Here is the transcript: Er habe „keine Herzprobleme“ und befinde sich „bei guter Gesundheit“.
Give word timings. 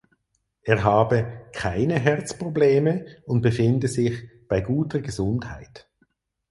Er 0.63 0.83
habe 0.83 1.41
„keine 1.53 1.99
Herzprobleme“ 1.99 3.05
und 3.25 3.41
befinde 3.41 3.87
sich 3.87 4.27
„bei 4.47 4.59
guter 4.59 4.99
Gesundheit“. 4.99 5.91